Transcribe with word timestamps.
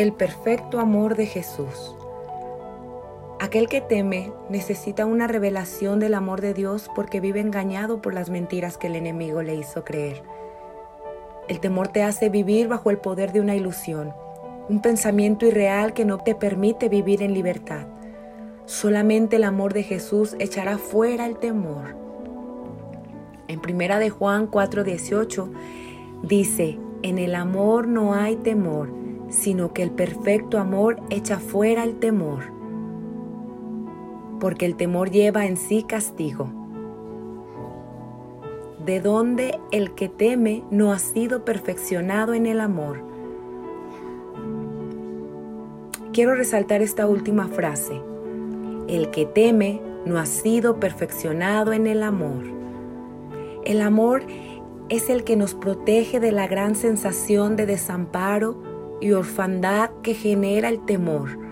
El 0.00 0.14
perfecto 0.14 0.80
amor 0.80 1.14
de 1.14 1.26
Jesús. 1.26 1.94
Aquel 3.38 3.68
que 3.68 3.82
teme 3.82 4.32
necesita 4.48 5.04
una 5.04 5.26
revelación 5.26 6.00
del 6.00 6.14
amor 6.14 6.40
de 6.40 6.54
Dios 6.54 6.90
porque 6.94 7.20
vive 7.20 7.40
engañado 7.40 8.00
por 8.00 8.14
las 8.14 8.30
mentiras 8.30 8.78
que 8.78 8.86
el 8.86 8.96
enemigo 8.96 9.42
le 9.42 9.56
hizo 9.56 9.84
creer. 9.84 10.22
El 11.48 11.60
temor 11.60 11.88
te 11.88 12.02
hace 12.02 12.30
vivir 12.30 12.66
bajo 12.66 12.88
el 12.88 12.96
poder 12.96 13.32
de 13.32 13.42
una 13.42 13.54
ilusión, 13.54 14.14
un 14.70 14.80
pensamiento 14.80 15.44
irreal 15.44 15.92
que 15.92 16.06
no 16.06 16.16
te 16.16 16.34
permite 16.34 16.88
vivir 16.88 17.22
en 17.22 17.34
libertad. 17.34 17.86
Solamente 18.64 19.36
el 19.36 19.44
amor 19.44 19.74
de 19.74 19.82
Jesús 19.82 20.34
echará 20.38 20.78
fuera 20.78 21.26
el 21.26 21.36
temor. 21.36 21.94
En 23.48 23.60
primera 23.60 23.98
de 23.98 24.08
Juan 24.08 24.46
4:18 24.46 25.50
dice, 26.22 26.78
"En 27.02 27.18
el 27.18 27.34
amor 27.34 27.86
no 27.86 28.14
hay 28.14 28.36
temor, 28.36 28.99
sino 29.30 29.72
que 29.72 29.82
el 29.82 29.90
perfecto 29.90 30.58
amor 30.58 31.00
echa 31.08 31.38
fuera 31.38 31.84
el 31.84 31.98
temor." 31.98 32.60
porque 34.40 34.66
el 34.66 34.74
temor 34.74 35.10
lleva 35.10 35.46
en 35.46 35.56
sí 35.56 35.84
castigo. 35.84 36.50
De 38.84 39.00
donde 39.00 39.60
el 39.70 39.94
que 39.94 40.08
teme 40.08 40.64
no 40.70 40.92
ha 40.92 40.98
sido 40.98 41.44
perfeccionado 41.44 42.34
en 42.34 42.46
el 42.46 42.60
amor. 42.60 43.04
Quiero 46.12 46.34
resaltar 46.34 46.82
esta 46.82 47.06
última 47.06 47.46
frase. 47.46 48.00
El 48.88 49.10
que 49.10 49.26
teme 49.26 49.80
no 50.06 50.18
ha 50.18 50.26
sido 50.26 50.80
perfeccionado 50.80 51.72
en 51.72 51.86
el 51.86 52.02
amor. 52.02 52.44
El 53.64 53.82
amor 53.82 54.22
es 54.88 55.10
el 55.10 55.22
que 55.22 55.36
nos 55.36 55.54
protege 55.54 56.18
de 56.18 56.32
la 56.32 56.48
gran 56.48 56.74
sensación 56.74 57.54
de 57.54 57.66
desamparo 57.66 58.69
y 59.00 59.12
orfandad 59.12 59.90
que 60.02 60.14
genera 60.14 60.68
el 60.68 60.84
temor 60.84 61.50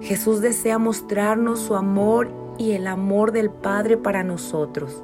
Jesús 0.00 0.40
desea 0.40 0.78
mostrarnos 0.78 1.60
su 1.60 1.76
amor 1.76 2.30
y 2.56 2.72
el 2.72 2.86
amor 2.86 3.32
del 3.32 3.50
Padre 3.50 3.96
para 3.96 4.24
nosotros. 4.24 5.02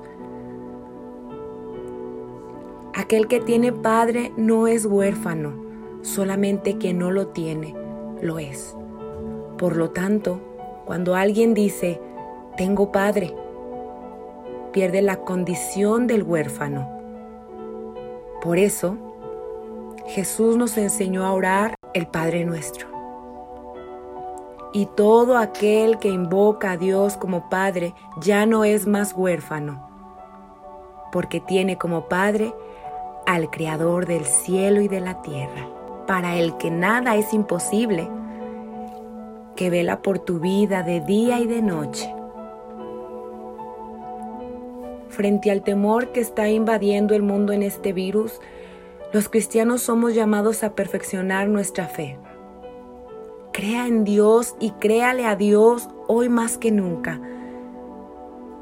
Aquel 2.95 3.29
que 3.29 3.41
tiene 3.41 3.73
Padre 3.73 4.33
no 4.39 4.67
es 4.67 4.87
huérfano, 4.87 5.53
solamente 6.01 6.79
que 6.79 6.95
no 6.95 7.11
lo 7.11 7.29
tiene, 7.29 7.75
lo 8.23 8.39
es. 8.39 8.75
Por 9.59 9.77
lo 9.77 9.91
tanto, 9.91 10.41
cuando 10.87 11.15
alguien 11.15 11.53
dice, 11.53 12.01
tengo 12.57 12.91
Padre, 12.91 13.35
pierde 14.73 15.03
la 15.03 15.17
condición 15.17 16.07
del 16.07 16.23
huérfano. 16.23 16.89
Por 18.41 18.57
eso, 18.59 18.97
Jesús 20.07 20.57
nos 20.57 20.79
enseñó 20.79 21.25
a 21.27 21.33
orar 21.33 21.76
el 21.97 22.07
Padre 22.07 22.45
nuestro. 22.45 22.89
Y 24.75 24.85
todo 24.85 25.39
aquel 25.39 25.99
que 25.99 26.11
invoca 26.11 26.73
a 26.73 26.77
Dios 26.77 27.17
como 27.17 27.49
Padre 27.49 27.95
ya 28.21 28.45
no 28.45 28.65
es 28.65 28.87
más 28.87 29.15
huérfano, 29.15 29.89
porque 31.11 31.41
tiene 31.41 31.79
como 31.79 32.07
Padre 32.07 32.53
al 33.25 33.49
Creador 33.49 34.05
del 34.05 34.27
cielo 34.27 34.83
y 34.83 34.89
de 34.89 35.01
la 35.01 35.23
tierra, 35.23 35.71
para 36.07 36.37
el 36.37 36.59
que 36.59 36.71
nada 36.71 37.17
es 37.17 37.33
imposible, 37.33 38.11
que 39.57 39.71
vela 39.71 40.03
por 40.03 40.19
tu 40.19 40.39
vida 40.39 40.83
de 40.83 41.01
día 41.01 41.39
y 41.39 41.47
de 41.47 41.63
noche. 41.63 42.15
Frente 45.09 45.51
al 45.51 45.63
temor 45.63 46.13
que 46.13 46.21
está 46.21 46.51
invadiendo 46.51 47.15
el 47.15 47.23
mundo 47.23 47.55
en 47.55 47.63
este 47.63 47.95
virus, 47.95 48.39
los 49.13 49.29
cristianos 49.29 49.83
somos 49.83 50.15
llamados 50.15 50.63
a 50.63 50.75
perfeccionar 50.75 51.49
nuestra 51.49 51.87
fe 51.87 52.19
Crea 53.57 53.87
en 53.87 54.05
Dios 54.05 54.55
y 54.61 54.73
créale 54.73 55.25
a 55.25 55.35
Dios 55.35 55.89
hoy 56.09 56.29
más 56.29 56.59
que 56.59 56.71
nunca. 56.71 57.19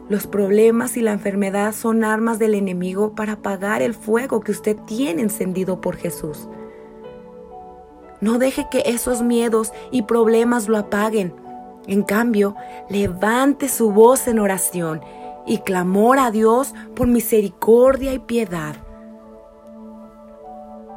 Los 0.08 0.28
problemas 0.28 0.96
y 0.96 1.00
la 1.00 1.10
enfermedad 1.10 1.72
son 1.72 2.04
armas 2.04 2.38
del 2.38 2.54
enemigo 2.54 3.12
para 3.16 3.32
apagar 3.32 3.82
el 3.82 3.94
fuego 3.94 4.38
que 4.38 4.52
usted 4.52 4.76
tiene 4.86 5.22
encendido 5.22 5.80
por 5.80 5.96
Jesús. 5.96 6.48
No 8.20 8.38
deje 8.38 8.68
que 8.70 8.84
esos 8.86 9.20
miedos 9.22 9.72
y 9.90 10.02
problemas 10.02 10.68
lo 10.68 10.78
apaguen. 10.78 11.34
En 11.88 12.04
cambio, 12.04 12.54
levante 12.88 13.68
su 13.68 13.90
voz 13.90 14.28
en 14.28 14.38
oración 14.38 15.00
y 15.44 15.58
clamor 15.58 16.20
a 16.20 16.30
Dios 16.30 16.72
por 16.94 17.08
misericordia 17.08 18.12
y 18.12 18.20
piedad. 18.20 18.76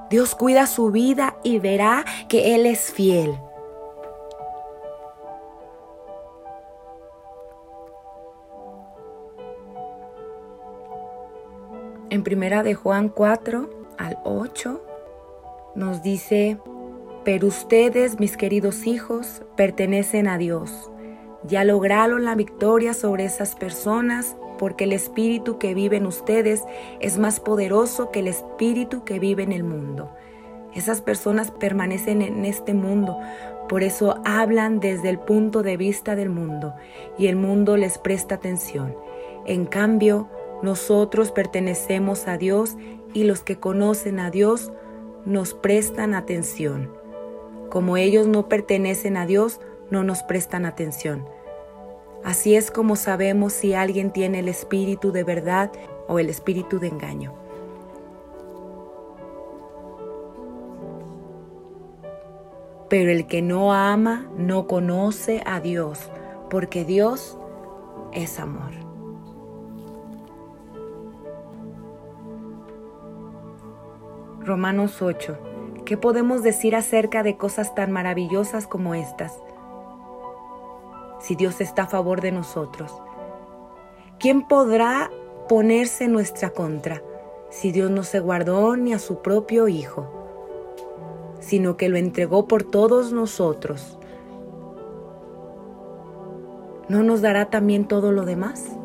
Dios 0.09 0.35
cuida 0.35 0.68
su 0.68 0.91
vida 0.91 1.38
y 1.44 1.59
verá 1.59 2.06
que 2.29 2.56
Él 2.56 2.66
es 2.66 2.91
fiel. 2.91 3.38
En 12.09 12.23
primera 12.23 12.63
de 12.63 12.73
Juan 12.73 13.09
4 13.09 13.69
al 13.97 14.17
8 14.23 14.81
nos 15.75 16.01
dice, 16.01 16.57
pero 17.25 17.47
ustedes, 17.47 18.19
mis 18.19 18.38
queridos 18.38 18.88
hijos, 18.88 19.44
pertenecen 19.57 20.29
a 20.29 20.38
Dios. 20.38 20.90
Ya 21.44 21.64
lograron 21.64 22.25
la 22.25 22.36
victoria 22.36 22.94
sobre 22.94 23.25
esas 23.25 23.56
personas 23.56 24.36
porque 24.58 24.86
el 24.86 24.94
espíritu 24.94 25.59
que 25.59 25.74
vive 25.74 25.98
en 25.98 26.08
ustedes 26.08 26.64
es 27.00 27.18
más 27.18 27.40
poderoso 27.40 28.12
que 28.12 28.20
el 28.20 28.28
espíritu 28.28 29.03
que 29.03 29.20
vive 29.20 29.44
en 29.44 29.52
el 29.52 29.64
mundo. 29.64 30.12
Esas 30.74 31.02
personas 31.02 31.52
permanecen 31.52 32.22
en 32.22 32.46
este 32.46 32.74
mundo, 32.74 33.18
por 33.70 33.84
eso 33.84 34.22
hablan 34.26 34.80
desde 34.80 35.09
el 35.09 35.20
punto 35.20 35.64
de 35.64 35.78
vista 35.78 36.16
del 36.16 36.30
mundo 36.30 36.74
y 37.18 37.28
el 37.28 37.36
mundo 37.36 37.78
les 37.78 37.97
presta 37.97 38.36
atención. 38.36 38.96
En 39.46 39.66
cambio, 39.66 40.30
nosotros 40.62 41.31
pertenecemos 41.31 42.28
a 42.28 42.38
Dios 42.38 42.78
y 43.14 43.24
los 43.24 43.42
que 43.42 43.59
conocen 43.59 44.20
a 44.20 44.31
Dios 44.31 44.72
nos 45.26 45.53
prestan 45.53 46.14
atención. 46.14 46.92
Como 47.70 47.97
ellos 47.97 48.28
no 48.28 48.47
pertenecen 48.47 49.18
a 49.18 49.26
Dios, 49.26 49.59
no 49.90 50.03
nos 50.03 50.24
prestan 50.24 50.66
atención. 50.66 51.25
Así 52.24 52.56
es 52.56 52.72
como 52.72 52.96
sabemos 52.96 53.53
si 53.53 53.74
alguien 53.74 54.12
tiene 54.12 54.40
el 54.40 54.48
espíritu 54.48 55.12
de 55.12 55.24
verdad 55.24 55.72
o 56.08 56.20
el 56.20 56.30
espíritu 56.30 56.80
de 56.80 56.88
engaño. 56.88 57.34
Pero 62.90 63.12
el 63.12 63.28
que 63.28 63.42
no 63.42 63.74
ama 63.74 64.30
no 64.38 64.68
conoce 64.68 65.44
a 65.46 65.59
Dios, 65.59 66.09
porque 66.50 66.86
Dios 66.86 67.38
es 68.14 68.40
amor. 68.40 68.72
Romanos 74.40 75.02
8. 75.02 75.38
¿Qué 75.84 75.97
podemos 75.97 76.42
decir 76.42 76.76
acerca 76.78 77.22
de 77.24 77.36
cosas 77.36 77.76
tan 77.76 77.92
maravillosas 77.92 78.66
como 78.66 78.96
estas? 78.96 79.38
Si 81.28 81.36
Dios 81.36 81.60
está 81.60 81.82
a 81.82 81.88
favor 81.88 82.22
de 82.22 82.32
nosotros, 82.32 82.90
¿quién 84.18 84.48
podrá 84.48 85.12
ponerse 85.50 86.06
en 86.06 86.14
nuestra 86.14 86.52
contra 86.52 87.04
si 87.50 87.74
Dios 87.74 87.92
no 87.92 88.04
se 88.04 88.22
guardó 88.22 88.78
ni 88.78 88.94
a 88.94 89.00
su 89.00 89.22
propio 89.22 89.68
Hijo, 89.68 90.08
sino 91.42 91.76
que 91.76 91.90
lo 91.90 91.98
entregó 91.98 92.48
por 92.48 92.64
todos 92.64 93.12
nosotros? 93.12 94.00
¿No 96.88 97.04
nos 97.04 97.20
dará 97.20 97.50
también 97.50 97.90
todo 97.90 98.14
lo 98.14 98.24
demás? 98.24 98.77